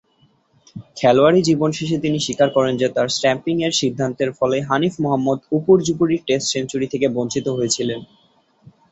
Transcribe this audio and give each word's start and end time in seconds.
খেলোয়াড়ী 0.95 1.41
জীবন 1.41 1.69
শেষে 1.71 1.97
তিনি 1.99 2.17
স্বীকার 2.19 2.49
করেন 2.49 2.73
যে, 2.77 2.87
তার 2.89 3.07
স্ট্যাম্পিংয়ের 3.09 3.73
সিদ্ধান্তের 3.73 4.29
ফলেই 4.37 4.63
হানিফ 4.69 4.93
মোহাম্মদ 4.99 5.39
উপর্যুপরি 5.51 6.15
টেস্ট 6.27 6.47
সেঞ্চুরি 6.53 6.87
থেকে 6.87 7.07
বঞ্চিত 7.09 7.45
হয়েছিলেন। 7.49 7.99